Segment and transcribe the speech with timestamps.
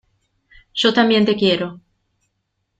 [0.73, 1.79] Yo también te quiero.